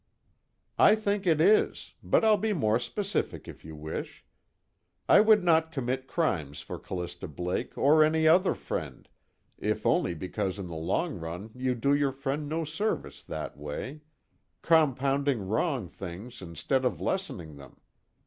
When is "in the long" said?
10.57-11.19